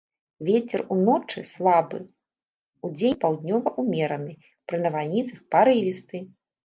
Вецер 0.45 0.81
уночы 0.95 1.43
слабы, 1.49 1.99
удзень 2.89 3.19
паўднёвы 3.25 3.69
ўмераны, 3.85 4.33
пры 4.73 4.77
навальніцах 4.85 5.39
парывісты. 5.55 6.17